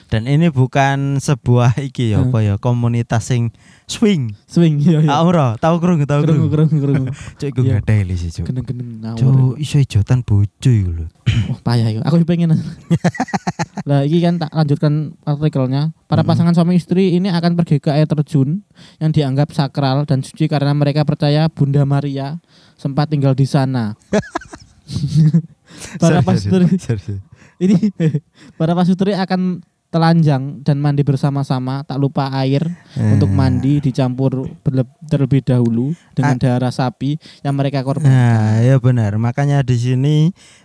Dan 0.06 0.22
ini 0.24 0.48
bukan 0.48 1.18
sebuah 1.18 1.82
iki 1.82 2.14
ya 2.14 2.22
apa 2.22 2.38
ya 2.38 2.54
komunitas 2.56 3.26
sing 3.26 3.50
swing. 3.84 4.38
swing 4.46 4.78
iya. 4.78 5.02
Ah 5.06 5.26
ora, 5.26 5.58
tahu 5.58 5.82
krungu 5.82 6.06
tahu 6.06 6.22
Kerungu 6.22 6.46
krungu. 6.46 6.70
kerungu 6.70 6.76
kerungu. 6.78 7.06
Cuk 7.38 7.48
iku 7.50 7.60
Iya. 7.60 7.82
ngadeli 7.82 8.14
sih, 8.14 8.30
Cuk. 8.30 8.46
Geneng-geneng 8.46 9.02
ngawur. 9.02 9.18
Cuk, 9.18 9.54
iso 9.58 9.76
ijotan 9.76 10.22
bojo 10.22 10.70
iku 10.70 10.90
lho. 10.94 11.06
Oh, 11.50 11.58
payah 11.60 11.90
ya. 11.90 12.00
Aku 12.06 12.22
pengen. 12.22 12.54
lah 13.88 14.02
iki 14.02 14.18
kan 14.18 14.38
tak 14.38 14.50
lanjutkan 14.50 14.92
artikelnya. 15.22 15.90
Para 16.06 16.22
Hmm. 16.22 16.30
pasangan 16.30 16.54
suami 16.54 16.78
istri 16.78 17.12
ini 17.12 17.26
akan 17.26 17.54
pergi 17.54 17.78
ke 17.78 17.90
air 17.90 18.06
terjun 18.06 18.62
yang 18.98 19.10
dianggap 19.10 19.50
sakral 19.50 20.06
dan 20.06 20.22
suci 20.22 20.46
karena 20.46 20.70
mereka 20.70 21.02
percaya 21.02 21.50
Bunda 21.50 21.82
Maria 21.82 22.38
sempat 22.74 23.10
tinggal 23.10 23.34
di 23.34 23.44
sana. 23.44 23.98
para 25.98 26.22
pasutri 26.22 26.78
ini 27.58 27.90
para 28.54 28.72
pasutri 28.72 29.12
akan 29.12 29.60
telanjang 29.88 30.60
dan 30.60 30.76
mandi 30.76 31.00
bersama-sama 31.00 31.80
tak 31.82 31.96
lupa 31.96 32.28
air 32.34 32.60
untuk 32.96 33.26
Eh. 33.26 33.34
mandi 33.34 33.78
dicampur 33.78 34.50
terlebih 35.02 35.40
dahulu 35.40 35.90
dengan 36.12 36.36
Ah. 36.36 36.42
darah 36.58 36.70
sapi 36.70 37.16
yang 37.40 37.54
mereka 37.54 37.80
korban. 37.80 38.04
Nah, 38.04 38.60
ya 38.60 38.76
benar. 38.76 39.14
Makanya 39.16 39.60
di 39.60 39.76
sini 39.76 40.16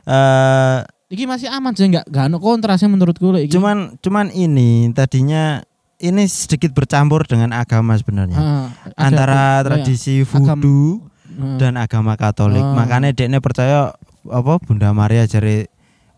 eh 0.06 0.80
Iki 1.08 1.28
masih 1.28 1.48
aman 1.48 1.76
sih 1.76 1.86
nggak 1.86 2.08
nggak 2.08 2.24
ada 2.26 2.38
kontrasnya 2.38 2.88
menurutku 2.88 3.36
iki. 3.36 3.52
cuman 3.52 4.00
cuman 4.00 4.32
ini 4.32 4.88
tadinya 4.92 5.60
ini 6.00 6.24
sedikit 6.24 6.72
bercampur 6.72 7.24
dengan 7.26 7.52
agama 7.52 7.94
sebenarnya. 7.94 8.34
Ah, 8.34 8.66
ada- 8.90 8.96
Antara 8.98 9.36
ya, 9.36 9.62
tradisi 9.62 10.24
agam- 10.24 10.64
voodoo 10.64 11.04
Heeh. 11.30 11.58
dan 11.58 11.76
agama 11.76 12.16
Katolik. 12.16 12.60
Oh. 12.60 12.74
Makanya 12.74 13.12
dekne 13.12 13.38
percaya 13.38 13.92
apa 14.24 14.54
Bunda 14.58 14.90
Maria 14.92 15.26
jari 15.26 15.68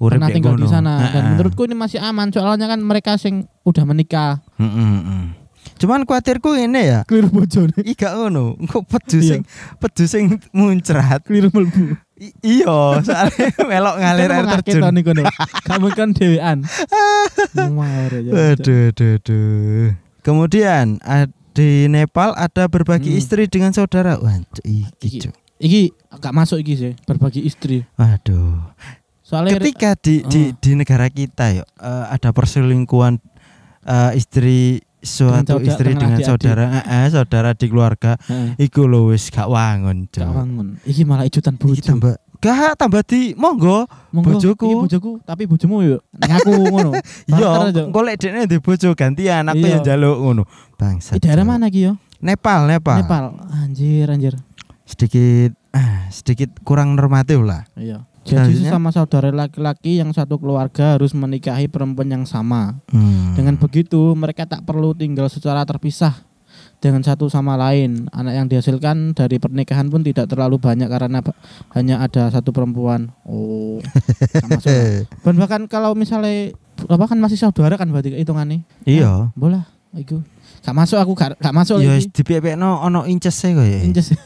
urip 0.03 0.19
pernah 0.19 0.27
kayak 0.27 0.35
tinggal 0.35 0.55
di 0.55 0.67
sana 0.67 0.93
dan 1.07 1.23
menurutku 1.31 1.63
ini 1.63 1.73
masih 1.73 1.99
aman 1.99 2.27
soalnya 2.27 2.67
kan 2.67 2.79
mereka 2.79 3.15
sing 3.15 3.35
udah 3.63 3.83
menikah 3.83 4.43
Heeh. 4.57 5.39
Cuman 5.73 6.03
kuatirku 6.03 6.53
ini 6.53 6.75
ya. 6.85 6.99
keliru 7.03 7.31
bojone 7.33 7.71
Ih 7.81 7.95
gak 7.95 8.13
ngono, 8.13 8.55
engko 8.57 8.83
pedu 8.83 9.17
Iya. 9.17 9.29
sing 9.29 9.41
pedu 9.79 10.03
sing 10.05 10.23
muncrat. 10.51 11.23
keliru 11.23 11.47
melbu 11.49 11.95
iya, 12.39 12.99
soalnya 12.99 13.47
melok 13.71 13.95
ngalir 13.97 14.29
air 14.29 14.45
terjun. 14.59 14.83
kamu 15.63 15.87
kan 15.91 16.09
dewean. 16.11 16.57
Aduh, 17.55 18.91
aduh, 18.91 19.17
aduh. 19.17 19.87
Kemudian 20.19 20.99
di 21.51 21.87
Nepal 21.87 22.31
ada 22.33 22.65
berbagi 22.65 23.11
Hmm. 23.11 23.19
istri 23.19 23.45
dengan 23.45 23.71
saudara. 23.71 24.17
Wah, 24.17 24.39
iki, 24.63 25.19
Iki. 25.19 25.29
Iki 25.59 25.81
gak 26.17 26.33
masuk 26.33 26.59
iki 26.59 26.73
sih 26.75 26.91
berbagi 27.03 27.39
istri 27.39 27.87
Waduh. 27.95 28.59
Soalnya 29.33 29.57
Ketika 29.57 29.97
di 29.97 30.21
di, 30.23 30.41
Oh. 30.45 30.55
di 30.55 30.71
negara 30.73 31.09
kita 31.09 31.45
ya 31.51 31.65
eh, 31.65 32.05
ada 32.07 32.29
perselingkuhan 32.29 33.17
eh, 33.83 34.11
istri 34.13 34.59
suatu 34.99 35.59
istri 35.59 35.91
dengan 35.93 36.15
saudara, 36.17 36.79
eh, 36.79 36.85
eh, 36.85 37.07
saudara 37.09 37.51
di 37.51 37.65
keluarga, 37.65 38.15
Heeh. 38.21 38.55
iku 38.61 38.85
lho 38.85 39.09
wis 39.09 39.27
gak 39.27 39.49
wangun, 39.49 40.07
gak 40.07 40.29
wangun 40.29 40.77
iki 40.83 41.03
malah 41.03 41.25
ijutan 41.25 41.53
Iki 41.53 41.59
bojo 41.59 41.81
tambah 41.83 42.13
gak 42.39 42.77
tambah 42.77 43.01
di 43.01 43.33
monggo 43.33 43.83
Monggo, 44.11 44.37
bojoku. 44.37 44.63
iki 44.63 44.75
bojoku 44.79 45.11
tapi 45.23 45.43
bojomu 45.43 45.81
yo 45.81 45.97
ngaku 46.13 46.51
ngono 46.69 46.91
Iya, 47.31 47.47
Barter 47.49 47.67
aja. 47.69 47.81
engko 47.83 47.99
lek 47.99 48.15
dekne 48.15 48.41
di 48.45 48.57
bojo 48.59 48.89
gantian 48.93 49.43
aku 49.45 49.59
Iya. 49.59 49.71
yang 49.71 49.81
njaluk 49.81 50.17
ngono. 50.21 50.43
Bangsa. 50.75 51.15
Di 51.15 51.19
daerah 51.19 51.43
mana 51.43 51.67
iki 51.67 51.83
yo 51.83 51.99
Nepal, 52.19 52.71
Nepal. 52.71 53.03
Nepal 53.03 53.25
anjir 53.51 54.07
anjir 54.07 54.39
Sedikit 54.83 55.51
ah, 55.71 56.07
sedikit 56.07 56.51
kurang 56.61 56.95
normatif 56.95 57.39
lah. 57.39 57.67
iya 57.75 58.07
jadi 58.23 58.39
Selanjutnya? 58.47 58.69
sesama 58.71 58.89
saudara 58.89 59.29
laki-laki 59.29 59.99
yang 59.99 60.15
satu 60.15 60.39
keluarga 60.39 60.95
harus 60.95 61.11
menikahi 61.11 61.67
perempuan 61.67 62.07
yang 62.07 62.23
sama 62.23 62.79
Hmm. 62.87 63.35
Dengan 63.35 63.57
begitu, 63.57 64.13
mereka 64.13 64.45
tak 64.45 64.63
perlu 64.63 64.93
tinggal 64.93 65.25
secara 65.27 65.65
terpisah 65.65 66.23
dengan 66.77 67.01
satu 67.01 67.27
sama 67.27 67.57
lain. 67.57 68.05
Anak 68.13 68.33
yang 68.37 68.45
dihasilkan 68.45 69.11
dari 69.11 69.41
pernikahan 69.41 69.89
pun 69.89 70.05
tidak 70.05 70.29
terlalu 70.29 70.55
banyak 70.55 70.85
karena 70.85 71.19
hanya 71.73 71.95
ada 71.99 72.29
satu 72.29 72.53
perempuan. 72.53 73.09
Oh, 73.25 73.81
lah. 73.81 75.03
Dan 75.25 75.35
bahkan 75.35 75.65
kalau 75.65 75.91
misalnya 75.91 76.53
apa 76.85 77.05
kan 77.05 77.17
masih 77.17 77.35
saudara 77.35 77.75
kan 77.75 77.89
berarti 77.89 78.13
hitungannya. 78.13 78.63
Iya. 78.85 79.33
Bola, 79.33 79.65
iku. 79.97 80.21
Gak 80.63 80.75
masuk 80.77 80.95
aku 80.95 81.11
gak, 81.17 81.35
gak 81.41 81.51
masuk 81.51 81.83
Ya 81.83 81.97
lagi. 81.97 82.07
dipepekno 82.07 82.79
ono 82.79 83.03
inces 83.03 83.35
e 83.43 83.49
kok 83.51 83.65
ya. 83.67 83.79
Inces. 83.83 84.07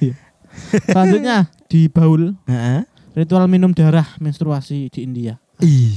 Iya. 0.00 0.16
Selanjutnya 0.88 1.36
di 1.68 1.86
Baul, 1.92 2.32
Heeh. 2.48 2.88
Ritual 3.12 3.46
minum 3.46 3.70
darah 3.70 4.06
menstruasi 4.16 4.88
di 4.88 5.00
India. 5.00 5.38
Ih. 5.58 5.94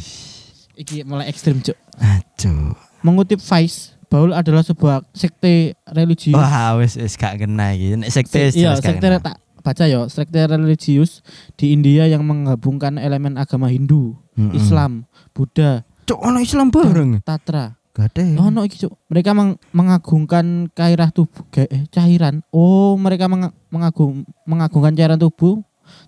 Iki 0.74 1.06
mulai 1.06 1.30
ekstrim, 1.30 1.62
Cuk. 1.62 1.78
Aduh. 1.98 2.74
Mengutip 3.02 3.38
Vice, 3.38 3.94
Baul 4.08 4.32
adalah 4.32 4.62
sebuah 4.62 5.06
sekte 5.10 5.74
religius 5.88 6.34
Wah, 6.34 6.78
wis 6.78 6.96
wis 6.96 7.14
gak 7.14 7.38
kena 7.38 7.74
iki. 7.74 7.94
Nek 7.96 8.10
sekte 8.10 8.50
wis 8.50 8.56
iya, 8.56 8.74
sekte 8.78 9.02
kena. 9.02 9.20
tak 9.20 9.38
baca 9.60 9.84
ya, 9.86 10.06
sekte 10.06 10.40
religius 10.44 11.22
di 11.54 11.72
India 11.72 12.06
yang 12.06 12.22
menggabungkan 12.22 12.98
elemen 12.98 13.38
agama 13.38 13.70
Hindu, 13.70 14.18
Mm-mm. 14.34 14.54
Islam, 14.54 15.06
Buddha, 15.32 15.82
Cuk 16.04 16.20
ono 16.20 16.38
Islam 16.38 16.68
bareng. 16.68 17.22
Tatra. 17.24 17.80
Gak 17.94 18.10
ada. 18.10 18.22
ya? 18.26 18.38
Oh, 18.42 18.50
no, 18.50 18.66
iki, 18.66 18.82
Cuk. 18.82 18.98
Mereka 19.06 19.32
meng- 19.32 19.62
mengagungkan 19.70 20.66
gairah 20.70 21.14
tubuh, 21.14 21.46
eh, 21.56 21.86
cairan. 21.88 22.42
Oh, 22.50 22.98
mereka 22.98 23.30
menga- 23.30 23.54
mengagung 23.70 24.26
mengagungkan 24.44 24.98
cairan 24.98 25.22
tubuh 25.22 25.62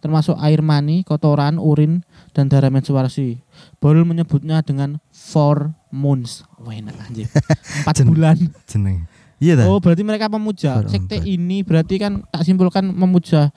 termasuk 0.06 0.38
air 0.38 0.62
mani, 0.62 1.02
kotoran, 1.02 1.58
urin, 1.58 2.06
dan 2.32 2.46
darah 2.46 2.70
menstruasi. 2.70 3.42
Baul 3.82 4.06
menyebutnya 4.06 4.62
dengan 4.62 5.02
four 5.10 5.74
moons. 5.90 6.46
Wah, 6.62 6.78
enak 6.78 6.94
anjir. 7.02 7.26
Empat 7.82 7.96
Jen- 7.98 8.06
bulan. 8.06 8.38
Jeneng. 8.70 9.10
Iya 9.36 9.58
ta? 9.58 9.64
Oh, 9.66 9.82
berarti 9.82 10.06
mereka 10.06 10.30
memuja. 10.30 10.80
Baru 10.80 10.88
Sekte 10.88 11.18
ini 11.20 11.66
berarti 11.66 11.98
kan 11.98 12.22
tak 12.30 12.46
simpulkan 12.46 12.86
memuja 12.88 13.50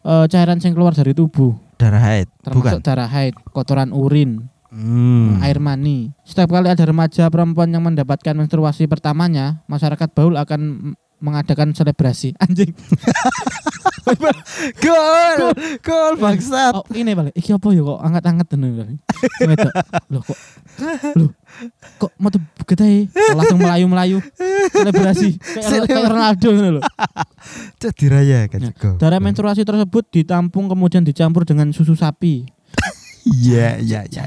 eh, 0.00 0.24
cairan 0.24 0.56
yang 0.56 0.72
keluar 0.72 0.94
dari 0.94 1.12
tubuh, 1.12 1.58
Darah 1.74 1.98
haid. 2.00 2.30
termasuk 2.40 2.78
Bukan. 2.78 2.86
darah 2.86 3.10
haid, 3.10 3.34
kotoran 3.50 3.90
urin, 3.90 4.46
Hmm. 4.68 5.40
air 5.40 5.56
mani. 5.58 6.12
Setiap 6.22 6.48
kali 6.48 6.68
ada 6.68 6.84
remaja 6.84 7.24
perempuan 7.26 7.68
yang 7.68 7.80
mendapatkan 7.82 8.32
menstruasi 8.32 8.84
pertamanya, 8.84 9.64
masyarakat 9.64 10.08
Baul 10.12 10.36
akan 10.36 10.92
mengadakan 11.18 11.74
selebrasi. 11.74 12.34
Anjing. 12.42 12.72
Gol. 14.80 15.52
Gol 15.84 16.12
bangsat. 16.16 16.72
Oh, 16.72 16.84
ini 16.96 17.12
balik. 17.12 17.36
Iki 17.36 17.60
apa 17.60 17.68
ya 17.74 17.82
kok 17.84 18.00
angkat-angkat. 18.00 18.46
Wedok. 19.44 19.72
Loh 20.08 20.22
kok 20.24 20.38
Loh 21.18 21.30
kok 21.98 22.12
mau 22.22 22.30
tuh 22.30 22.38
gede 22.70 23.10
langsung 23.34 23.58
melayu-melayu 23.58 24.22
selebrasi 24.70 25.42
kayak 25.42 26.06
Ronaldo 26.06 26.48
ngono 26.54 26.70
lho. 26.78 26.82
Cuk 27.82 27.92
dirayakan 27.98 28.60
Ya, 28.62 28.70
juga. 28.70 28.88
Darah 29.00 29.18
menstruasi 29.18 29.66
tersebut 29.66 30.06
ditampung 30.12 30.70
kemudian 30.70 31.02
dicampur 31.02 31.42
dengan 31.42 31.74
susu 31.74 31.98
sapi. 31.98 32.46
Iya, 33.28 33.76
iya, 33.84 34.08
iya. 34.08 34.24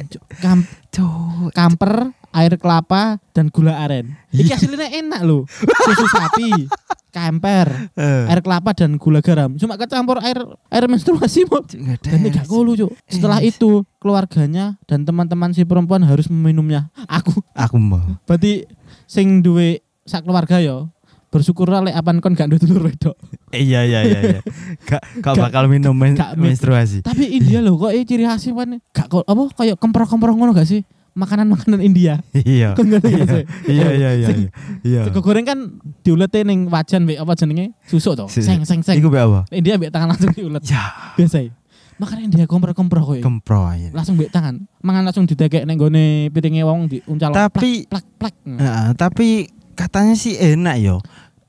Kamper, 1.58 2.14
air 2.32 2.56
kelapa, 2.56 3.20
dan 3.32 3.48
gula 3.48 3.76
aren. 3.76 4.16
Iki 4.30 4.42
Iya. 4.42 4.56
hasilnya 4.56 4.88
enak 4.94 5.22
loh. 5.22 5.44
Susu 5.52 6.06
sapi, 6.08 6.68
kamper, 7.10 7.92
Eh. 7.94 8.24
air 8.26 8.40
kelapa 8.40 8.72
dan 8.72 8.96
gula 8.96 9.20
garam. 9.20 9.56
Cuma 9.56 9.76
kecampur 9.76 10.20
air 10.20 10.40
air 10.68 10.86
menstruasi 10.86 11.44
mau. 11.46 11.60
Dan 11.64 12.18
ini 12.18 12.30
gak 12.30 12.46
kolu, 12.46 12.76
Cuk. 12.76 12.92
Setelah 13.06 13.40
Eh. 13.40 13.52
itu, 13.52 13.84
keluarganya 13.98 14.80
dan 14.86 15.04
teman-teman 15.04 15.52
si 15.52 15.62
perempuan 15.62 16.02
harus 16.02 16.26
meminumnya. 16.26 16.88
Aku 17.06 17.36
Aku 17.54 17.76
mau. 17.76 18.00
berarti 18.24 18.64
sing 19.06 19.40
duwe 19.40 19.80
sak 20.02 20.24
keluarga 20.24 20.58
yo 20.58 20.90
bersyukur 21.28 21.64
lek 21.70 21.94
apan 21.94 22.20
kon 22.20 22.32
gak 22.32 22.48
dulur 22.50 22.84
wedok. 22.86 23.16
Iya 23.52 23.84
iya 23.84 24.00
iya 24.04 24.20
iya. 24.22 24.40
Gak 24.82 25.00
gak 25.20 25.36
bakal 25.38 25.68
minum 25.68 25.92
men- 25.92 26.16
gak 26.16 26.36
menstruasi. 26.36 27.04
Tapi 27.04 27.24
India 27.34 27.60
loh 27.60 27.76
kok 27.78 27.92
eh, 27.92 28.04
ciri 28.04 28.24
khasnya 28.24 28.52
kan 28.54 28.70
gak 28.92 29.08
kok 29.08 29.24
apa 29.24 29.42
kayak 29.54 29.76
kemprok-kemprok 29.78 30.36
ngono 30.36 30.52
gak 30.52 30.68
sih? 30.68 30.84
Makanan-makanan 31.12 31.84
India. 31.84 32.24
Iya. 32.32 32.72
Gak 32.72 33.04
sih? 33.04 33.44
Iya 33.68 33.88
iya 33.92 34.10
iya. 34.16 34.28
Iya. 34.32 34.50
Iya. 34.82 35.02
Sego 35.08 35.20
goreng 35.20 35.44
kan 35.44 35.60
diulete 36.02 36.48
ning 36.48 36.72
wajan 36.72 37.04
mbek 37.04 37.20
apa 37.20 37.36
jenenge? 37.36 37.76
Susuk 37.84 38.16
to. 38.16 38.26
Seng 38.32 38.64
seng 38.64 38.80
seng. 38.80 38.96
Iku 38.96 39.12
be 39.12 39.20
apa? 39.20 39.44
India 39.52 39.76
mbek 39.76 39.92
tangan 39.92 40.16
langsung 40.16 40.32
diulet. 40.32 40.64
Ya, 40.64 41.14
Biasa. 41.20 41.44
ya. 41.44 41.52
Makanya 42.00 42.24
India 42.26 42.46
komprok-komprok 42.48 43.04
kowe. 43.04 43.20
kempro 43.20 43.68
aja. 43.68 43.92
Langsung 43.92 44.16
mbek 44.16 44.32
tangan. 44.32 44.64
Mangan 44.80 45.04
langsung 45.04 45.28
didekek 45.28 45.68
ning 45.68 45.76
gone 45.76 46.32
piringe 46.32 46.64
wong 46.64 46.88
diuncal 46.88 47.36
Tapi 47.36 47.86
plak 47.86 48.06
plak. 48.16 48.36
Heeh, 48.48 48.88
tapi 48.96 49.52
katanya 49.76 50.16
sih 50.16 50.34
enak 50.34 50.80
yo. 50.80 50.98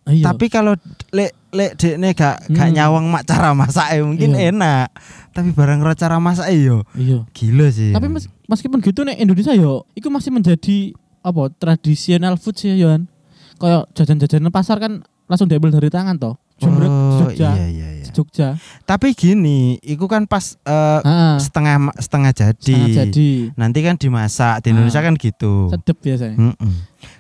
Iya. 0.03 0.35
Tapi 0.35 0.51
kalau 0.51 0.75
lek 1.15 1.31
lek 1.55 1.79
dekne 1.79 2.11
gak 2.13 2.51
gak 2.51 2.69
Hmm. 2.69 2.75
nyawang 2.75 3.07
mak 3.07 3.23
cara 3.23 3.55
masake 3.55 4.03
mungkin 4.03 4.35
Iya. 4.35 4.51
enak. 4.51 4.89
Tapi 5.31 5.55
barang 5.55 5.79
cara 5.95 6.19
masake 6.19 6.59
yo 6.59 6.83
iya. 6.93 7.23
gila 7.31 7.71
sih. 7.71 7.95
Tapi 7.95 8.11
mes- 8.11 8.27
meskipun 8.53 8.85
gitu 8.85 9.01
nih 9.03 9.17
Indonesia 9.17 9.57
yo, 9.57 9.89
itu 9.97 10.13
masih 10.13 10.29
menjadi 10.29 10.93
apa 11.25 11.49
tradisional 11.57 12.37
food 12.37 12.61
sih 12.61 12.77
Yohan. 12.77 13.09
Kayak 13.57 13.89
jajan-jajanan 13.97 14.53
pasar 14.53 14.77
kan 14.77 15.01
langsung 15.25 15.49
diambil 15.49 15.73
dari 15.73 15.89
tangan 15.89 16.21
toh. 16.21 16.37
Jumrek 16.61 16.87
oh, 16.87 17.19
Jogja. 17.27 17.59
iya 17.59 17.67
iya 17.67 17.89
iya. 17.99 18.07
Jogja. 18.13 18.49
Tapi 18.85 19.17
gini, 19.17 19.81
iku 19.83 20.07
kan 20.07 20.29
pas 20.29 20.55
Ah, 20.63 21.35
setengah 21.41 21.91
setengah 21.97 22.31
jadi. 22.31 22.75
sangat 22.77 22.91
jadi 23.09 23.31
Nanti 23.57 23.79
kan 23.83 23.97
dimasak 23.97 24.63
di 24.63 24.71
Indonesia 24.71 25.01
Ah. 25.01 25.07
kan 25.09 25.15
gitu. 25.17 25.73
sedep 25.73 25.97
biasanya. 25.99 26.37
Mm-mm. 26.39 26.73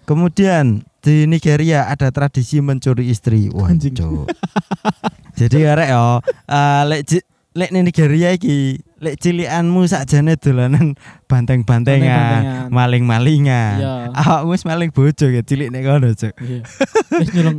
Kemudian 0.07 0.83
di 1.03 1.27
Nigeria 1.27 1.91
ada 1.91 2.13
tradisi 2.15 2.63
mencuri 2.63 3.11
istri. 3.11 3.51
Waduh. 3.51 4.31
Jadi 5.35 5.59
arek 5.65 5.89
yo, 5.91 6.21
eh, 6.47 6.83
lek 6.87 7.01
lek 7.53 7.71
Nigeria 7.73 8.31
iki, 8.31 8.79
lek 9.03 9.19
cilianmu 9.19 9.83
sakjane 9.85 10.39
dolanan 10.39 10.95
banteng-bantengan, 11.27 12.71
maling-malingan. 12.71 13.75
Iya. 13.83 13.95
Awakmu 14.15 14.55
wis 14.55 14.63
maling 14.63 14.95
bojo 14.95 15.27
ya 15.27 15.43
cilik 15.43 15.75
nek 15.75 15.83
kono, 15.83 16.15
Cuk. 16.15 16.35
Iya. 16.39 16.61
Wis 17.19 17.29
nyolong 17.35 17.59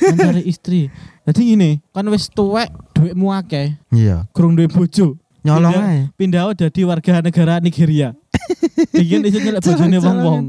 mencari 0.00 0.42
istri. 0.48 0.88
Jadi 1.22 1.40
gini, 1.44 1.70
kan 1.92 2.08
wis 2.08 2.26
tuwek 2.26 2.72
duitmu 2.96 3.30
akeh, 3.30 3.76
Iya. 3.92 4.26
kurung 4.32 4.56
duit 4.56 4.72
bojo. 4.72 5.20
Nyolong 5.44 5.74
Pindah- 5.74 5.86
ae. 5.86 6.00
Pindah 6.16 6.42
jadi 6.56 6.80
warga 6.86 7.20
negara 7.20 7.60
Nigeria. 7.60 8.14
Bikin 8.96 9.26
iso 9.28 9.38
nyelek 9.38 9.60
bojone 9.60 9.98
wong-wong. 10.00 10.44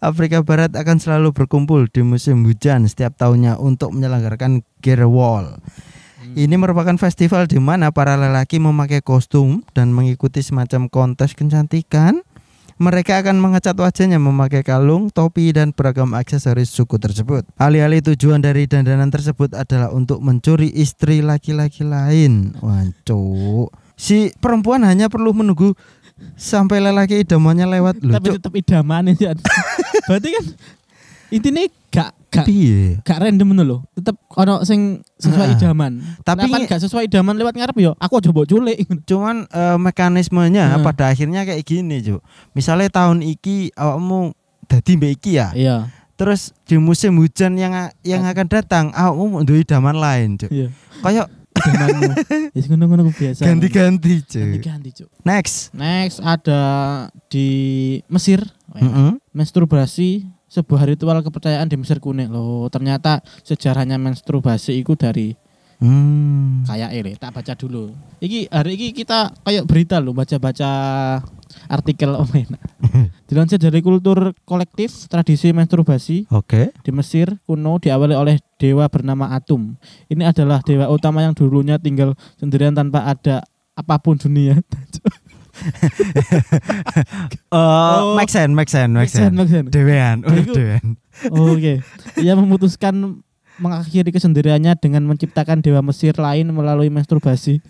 Afrika 0.00 0.40
Barat 0.40 0.72
akan 0.72 0.96
selalu 0.96 1.34
berkumpul 1.36 1.86
di 1.92 2.00
musim 2.00 2.42
hujan 2.48 2.88
setiap 2.88 3.18
tahunnya 3.18 3.60
untuk 3.60 3.92
menyelenggarakan 3.92 4.64
Gerewol. 4.80 5.58
Ini 6.36 6.52
merupakan 6.60 6.92
festival 7.00 7.48
di 7.48 7.56
mana 7.56 7.88
para 7.88 8.12
lelaki 8.12 8.60
memakai 8.60 9.00
kostum 9.00 9.64
dan 9.72 9.88
mengikuti 9.88 10.44
semacam 10.44 10.92
kontes 10.92 11.32
kecantikan 11.32 12.20
mereka 12.76 13.24
akan 13.24 13.40
mengecat 13.40 13.72
wajahnya 13.72 14.20
memakai 14.20 14.60
kalung, 14.60 15.08
topi, 15.08 15.48
dan 15.48 15.72
beragam 15.72 16.12
aksesoris 16.12 16.68
suku 16.68 17.00
tersebut. 17.00 17.48
Alih-alih 17.56 18.04
tujuan 18.12 18.44
dari 18.44 18.68
dandanan 18.68 19.08
tersebut 19.08 19.56
adalah 19.56 19.88
untuk 19.96 20.20
mencuri 20.20 20.68
istri 20.76 21.24
laki-laki 21.24 21.88
lain. 21.88 22.52
Wancuk. 22.60 23.72
Si 23.96 24.28
perempuan 24.36 24.84
hanya 24.84 25.08
perlu 25.08 25.32
menunggu 25.32 25.72
sampai 26.36 26.84
lelaki 26.84 27.24
idamannya 27.24 27.64
lewat 27.64 28.04
loh. 28.04 28.12
Tapi 28.12 28.36
tetap 28.36 28.52
idaman 28.52 29.16
ya. 29.16 29.32
Berarti 30.12 30.28
kan 30.36 30.44
intinya 31.28 31.62
gak 31.88 32.10
gak 32.26 32.44
Piye? 32.44 33.00
gak 33.00 33.18
random 33.18 33.46
ngono 33.48 33.62
lho. 33.62 33.78
Tetep 33.92 34.12
ono 34.30 34.60
sing 34.62 35.00
sesuai 35.16 35.46
Heeh. 35.48 35.58
idaman. 35.58 35.92
Tapi- 36.20 36.44
Tapi 36.44 36.66
gak 36.66 36.80
sesuai 36.80 37.06
idaman 37.06 37.34
lewat 37.34 37.54
ngarep 37.54 37.76
yo. 37.78 37.92
Aku 37.96 38.16
aja 38.16 38.28
mbok 38.28 38.46
culik. 38.46 38.76
Cuman 39.04 39.46
eh, 39.46 39.76
mekanismenya 39.76 40.76
Hmm. 40.76 40.84
pada 40.84 41.08
akhirnya 41.08 41.42
kayak 41.42 41.62
gini, 41.62 41.98
Cuk. 42.00 42.20
Misalnya 42.52 42.86
tahun 42.88 43.22
iki 43.22 43.72
awakmu 43.72 44.36
dadi 44.66 44.92
mbek 44.94 45.12
iki 45.14 45.30
ya. 45.34 45.50
Iya. 45.52 45.76
Terus 46.16 46.52
di 46.64 46.76
musim 46.76 47.12
hujan 47.14 47.54
yang 47.54 47.72
yang 48.00 48.22
akan 48.22 48.46
datang, 48.46 48.84
awakmu 48.90 49.40
duwe 49.42 49.62
idaman 49.62 49.94
lain, 49.94 50.36
Cuk. 50.36 50.50
Iya. 50.50 50.68
Kayak. 51.00 51.26
Ya 52.52 52.60
ngono-ngono 52.68 53.08
ku 53.08 53.12
biasa. 53.16 53.40
ganti-ganti, 53.42 54.20
Cuk. 54.22 54.60
Ganti-ganti, 54.60 54.88
Cuk. 54.92 55.08
Next. 55.24 55.72
Next 55.72 56.20
ada 56.20 56.60
di 57.32 57.48
Mesir. 58.06 58.44
Mm-mm. 58.76 59.16
Menstruasi 59.32 60.28
sebuah 60.56 60.88
ritual 60.88 61.20
kepercayaan 61.20 61.68
di 61.68 61.76
Mesir 61.76 62.00
kuno 62.00 62.24
loh. 62.32 62.66
Ternyata 62.72 63.20
sejarahnya 63.44 64.00
menstruasi 64.00 64.80
itu 64.80 64.96
dari 64.96 65.36
Hmm. 65.76 66.64
kayak 66.64 66.90
ini. 66.96 67.12
Tak 67.20 67.36
baca 67.36 67.52
dulu. 67.52 67.92
Iki 68.24 68.48
hari 68.48 68.80
ini 68.80 68.86
kita 68.96 69.28
kayak 69.44 69.68
berita 69.68 70.00
loh 70.00 70.16
baca-baca 70.16 70.70
artikel 71.68 72.16
enak. 72.16 72.62
Dilansir 73.28 73.60
dari 73.60 73.84
kultur 73.84 74.32
kolektif 74.48 75.04
tradisi 75.12 75.52
menstruasi 75.52 76.32
Oke. 76.32 76.72
di 76.80 76.90
Mesir 76.96 77.36
kuno 77.44 77.76
diawali 77.76 78.16
oleh 78.16 78.40
dewa 78.56 78.88
bernama 78.88 79.36
Atum. 79.36 79.76
Ini 80.08 80.32
adalah 80.32 80.64
dewa 80.64 80.88
utama 80.88 81.20
yang 81.20 81.36
dulunya 81.36 81.76
tinggal 81.76 82.16
sendirian 82.40 82.72
tanpa 82.72 83.04
ada 83.04 83.44
apa 83.76 84.00
pun 84.00 84.16
dunia. 84.16 84.56
Oh, 87.50 88.14
make 88.16 88.30
sense, 88.30 88.52
make 88.52 88.68
sense, 88.68 88.90
make 88.90 89.08
sense. 89.08 89.32
Make 89.32 89.48
sense. 89.48 89.68
Dewean, 89.70 90.22
udah 90.22 90.42
Iku- 90.42 90.54
dewean. 90.54 90.86
Oke. 91.30 91.74
Ia 92.20 92.34
memutuskan 92.34 93.22
mengakhiri 93.56 94.12
kesendiriannya 94.12 94.76
dengan 94.76 95.06
menciptakan 95.06 95.64
dewa 95.64 95.80
Mesir 95.80 96.12
lain 96.14 96.50
melalui 96.50 96.88
masturbasi. 96.88 97.60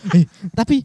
Eh, 0.00 0.24
tapi 0.56 0.80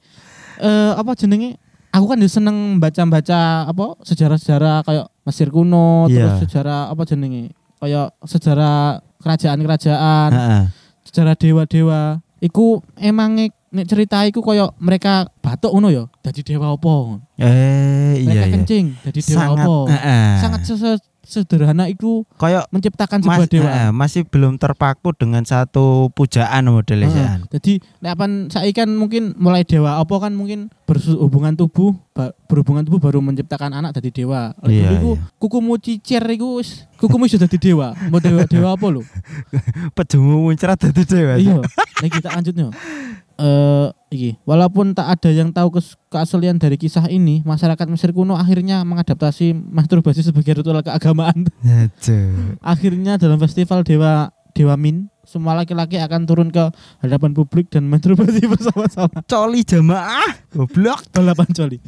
eh, 0.60 0.92
apa 0.92 1.16
jenenge? 1.16 1.56
Aku 1.96 2.04
kan 2.04 2.20
seneng 2.28 2.84
baca-baca 2.84 3.64
apa 3.64 3.96
sejarah-sejarah 4.04 4.84
kayak 4.84 5.08
Mesir 5.24 5.48
kuno, 5.48 6.12
Iya. 6.12 6.36
terus 6.36 6.36
sejarah 6.44 6.92
apa 6.92 7.08
jenenge? 7.08 7.56
Kayak 7.80 8.12
sejarah 8.28 9.00
kerajaan-kerajaan, 9.24 10.30
Heeh. 10.36 10.64
sejarah 11.08 11.40
dewa-dewa. 11.40 12.20
Iku 12.44 12.84
emang 13.00 13.40
nek 13.76 13.86
cerita 13.86 14.24
iku 14.24 14.40
koyo 14.40 14.72
mereka 14.80 15.28
batuk 15.40 15.70
ngono 15.70 15.92
ya, 15.92 16.04
dadi 16.20 16.42
dewa 16.42 16.72
apa? 16.72 17.20
Eh, 17.36 18.16
Mereka 18.18 18.32
iya 18.32 18.42
iya. 18.42 18.54
kencing, 18.56 18.86
dadi 19.04 19.20
dewa 19.20 19.36
Sangat 19.38 19.58
apa? 19.60 19.76
heeh. 19.92 20.30
Sangat 20.40 20.62
se- 20.64 21.04
sederhana 21.26 21.90
itu 21.90 22.22
kayak 22.38 22.70
menciptakan 22.70 23.18
mas, 23.20 23.34
sebuah 23.36 23.50
dewa. 23.50 23.66
heeh, 23.68 23.90
masih 23.90 24.22
belum 24.24 24.56
terpaku 24.56 25.10
dengan 25.12 25.42
satu 25.42 26.14
pujaan 26.14 26.70
modelnya. 26.70 27.10
Sian. 27.10 27.40
Jadi 27.50 27.82
nek 28.00 28.14
apan 28.14 28.32
saiki 28.48 28.78
kan 28.78 28.94
mungkin 28.94 29.34
mulai 29.36 29.66
dewa 29.66 29.98
apa 29.98 30.16
kan 30.20 30.32
mungkin 30.32 30.70
berhubungan 30.86 31.58
tubuh 31.58 31.98
berhubungan 32.46 32.86
tubuh 32.86 33.02
baru 33.02 33.20
menciptakan 33.20 33.74
anak 33.74 33.98
jadi 33.98 34.22
dewa. 34.22 34.54
Lah 34.54 34.70
Iya, 34.70 34.96
iku 34.96 35.18
iya. 35.18 35.26
kukumu 35.36 35.74
cicir 35.76 36.22
iku 36.22 36.62
wis 36.62 36.86
kukumu 36.96 37.26
sudah 37.26 37.44
jadi 37.44 37.74
dewa. 37.74 37.98
Mau 38.08 38.22
dewa 38.22 38.46
dewa 38.46 38.70
apa 38.72 38.86
lo? 38.88 39.02
Pejumu 39.98 40.46
muncrat 40.46 40.78
dadi 40.80 41.04
dewa. 41.04 41.36
iya. 41.36 41.58
Nek 42.00 42.10
kita 42.14 42.30
lanjutnya. 42.32 42.70
Eh 43.36 43.88
iki, 44.10 44.32
walaupun 44.42 44.92
tak 44.92 45.12
ada 45.12 45.30
yang 45.30 45.52
tahu 45.52 45.74
kes- 45.74 46.00
keaslian 46.08 46.56
dari 46.56 46.76
kisah 46.76 47.04
ini, 47.06 47.44
masyarakat 47.44 47.84
Mesir 47.86 48.10
kuno 48.10 48.34
akhirnya 48.34 48.80
mengadaptasi 48.82 49.52
masturbasi 49.52 50.22
sebagai 50.22 50.56
ritual 50.56 50.80
keagamaan. 50.80 51.44
Ya. 51.60 51.92
Akhirnya 52.64 53.16
dalam 53.16 53.36
festival 53.38 53.84
Dewa 53.84 54.32
Dewa 54.52 54.80
Min, 54.80 55.12
semua 55.22 55.52
laki-laki 55.54 56.00
akan 56.00 56.24
turun 56.24 56.48
ke 56.48 56.72
hadapan 57.00 57.32
publik 57.32 57.68
dan 57.68 57.86
masturbasi 57.86 58.48
bersama-sama. 58.56 59.20
Coli 59.22 59.62
jamaah, 59.62 60.32
goblok. 60.50 61.12
Balapan 61.12 61.52
coli. 61.52 61.80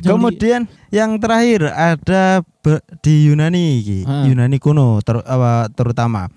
Kemudian 0.00 0.70
yang 0.88 1.18
terakhir 1.18 1.66
ada 1.66 2.46
be- 2.62 2.78
di 3.02 3.26
Yunani 3.26 3.82
iki, 3.82 3.98
Ah. 4.06 4.22
Yunani 4.22 4.62
kuno 4.62 5.02
ter- 5.02 5.26
apa, 5.26 5.66
terutama 5.68 6.30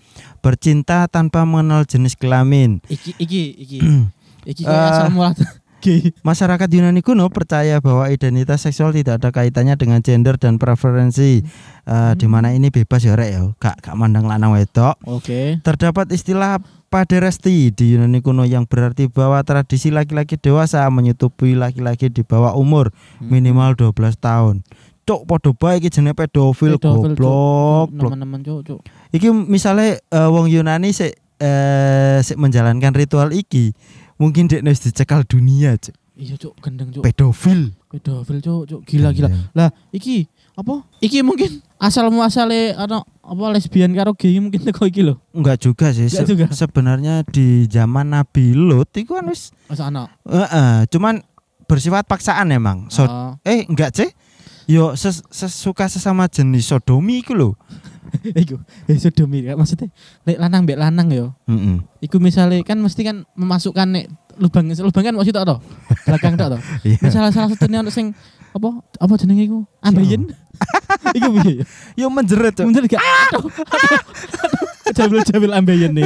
bercinta 0.43 1.07
tanpa 1.07 1.47
mengenal 1.47 1.87
jenis 1.87 2.19
kelamin. 2.19 2.83
iki 2.91 3.15
iki 3.15 3.41
iki 3.55 3.77
iki 4.51 4.61
kayak 4.67 5.39
gay. 5.83 6.11
Masyarakat 6.23 6.67
Yunani 6.71 7.03
kuno 7.03 7.27
percaya 7.27 7.79
bahwa 7.79 8.07
identitas 8.07 8.63
seksual 8.63 8.91
tidak 8.91 9.19
ada 9.19 9.31
kaitannya 9.31 9.75
dengan 9.75 9.99
gender 9.99 10.35
dan 10.35 10.59
preferensi, 10.59 11.43
Eh, 11.83 12.13
di 12.15 12.31
mana 12.31 12.55
ini 12.55 12.71
bebas 12.71 13.03
ya 13.03 13.11
rek 13.19 13.29
ya, 13.35 13.43
gak 13.59 13.83
gak 13.83 13.95
mandang 13.99 14.23
lanang 14.23 14.55
wedok. 14.55 14.95
Oke. 15.03 15.59
Terdapat 15.59 16.07
istilah 16.15 16.63
paderasti 16.87 17.75
di 17.75 17.91
Yunani 17.91 18.23
kuno 18.23 18.47
yang 18.47 18.63
berarti 18.63 19.11
bahwa 19.11 19.43
tradisi 19.43 19.91
laki-laki 19.91 20.39
dewasa 20.39 20.87
menyetubui 20.87 21.59
laki-laki 21.59 22.07
di 22.07 22.23
bawah 22.23 22.55
umur 22.55 22.95
Hmm. 23.19 23.27
minimal 23.27 23.75
12 23.75 24.15
tahun. 24.15 24.63
Cuk 25.03 25.27
podo 25.27 25.51
bae 25.51 25.77
iki 25.77 25.91
jenenge 25.91 26.15
pedofil, 26.15 26.79
goblok. 26.79 27.91
Blok. 27.91 28.09
Teman-teman 28.11 28.39
cuk 28.39 28.59
cuk. 28.63 28.79
Iki 29.11 29.27
misalnya 29.31 29.99
eh, 29.99 30.29
wong 30.31 30.47
Yunani 30.47 30.89
sik 30.89 31.19
eh 31.37 32.23
sik 32.23 32.39
menjalankan 32.39 32.95
ritual 32.95 33.29
iki, 33.29 33.75
mungkin 34.15 34.47
dia 34.47 34.63
wis 34.63 34.79
dicekal 34.79 35.27
dunia, 35.27 35.75
Cuk. 35.75 35.91
Iya 36.13 36.39
cuk 36.39 36.55
gendeng 36.61 36.93
cuk. 36.93 37.03
Pedofil. 37.03 37.75
Pedofil 37.91 38.37
cuk 38.39 38.61
cuk 38.63 38.81
gila 38.85 39.11
gila. 39.11 39.27
Lah 39.51 39.75
iki 39.91 40.23
apa? 40.53 40.87
Iki 41.01 41.19
mungkin 41.19 41.59
asal 41.81 42.07
muasale 42.07 42.71
ana 42.71 43.03
apa 43.03 43.43
lesbian 43.51 43.91
karo 43.91 44.15
gay 44.15 44.39
mungkin 44.39 44.63
teko 44.69 44.87
iki 44.87 45.03
lho. 45.03 45.19
Enggak 45.35 45.59
juga 45.59 45.91
sih. 45.91 46.07
Enggak 46.07 46.23
Se- 46.23 46.31
juga. 46.31 46.45
Sebenarnya 46.47 47.27
di 47.27 47.67
zaman 47.67 48.07
Nabi 48.07 48.55
Lut 48.55 48.87
itu 48.95 49.11
kan 49.11 49.27
wis 49.27 49.51
Mas 49.67 49.83
ana. 49.83 50.07
Heeh, 50.23 50.87
cuman 50.87 51.19
bersifat 51.67 52.07
paksaan 52.07 52.53
emang. 52.53 52.87
So, 52.87 53.03
Oh. 53.03 53.33
eh 53.43 53.65
enggak 53.65 53.91
sih? 53.91 54.07
Yo 54.65 54.95
ses- 54.95 55.23
sesuka 55.27 55.87
sesama 55.87 56.27
jenis 56.27 56.67
sodomi 56.67 57.19
iku 57.19 57.35
lho. 57.35 57.49
Iku, 58.45 58.61
eh 58.85 58.97
sodomi 59.01 59.41
kan 59.41 59.57
maksudnya 59.57 59.89
nek 60.23 60.37
lanang 60.37 60.61
mbek 60.63 60.77
lanang 60.77 61.09
yo. 61.09 61.33
Heeh. 61.49 61.81
Iku 61.97 62.21
misalnya 62.21 62.61
kan 62.61 62.77
mesti 62.77 63.01
kan 63.01 63.25
memasukkan 63.33 63.89
nek 63.89 64.05
lubang 64.37 64.69
lubang 64.69 65.03
kan 65.03 65.17
masih 65.17 65.33
tok 65.33 65.45
to. 65.49 65.55
Belakang 66.05 66.37
tok 66.37 66.53
to. 66.53 66.57
Iya. 66.87 67.01
Misalnya 67.01 67.33
salah 67.33 67.49
satunya 67.49 67.81
ono 67.81 67.89
sing 67.89 68.13
apa 68.53 68.69
apa 69.01 69.13
jenenge 69.17 69.49
iku? 69.49 69.65
Ambeien. 69.81 70.29
iku 71.17 71.29
piye? 71.41 71.65
ya? 71.97 72.05
Yo 72.05 72.13
menjerit. 72.13 72.53
Bener 72.61 72.85
gak? 72.85 73.01
Aduh. 73.01 73.49
Jamil-jamil 74.93 75.51
ambeien 75.57 75.91
nih. 75.97 76.05